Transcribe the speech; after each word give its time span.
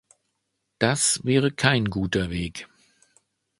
Das 0.79 1.19
wäre 1.25 1.51
kein 1.51 1.85
guter 1.85 2.31
Weg. 2.31 2.67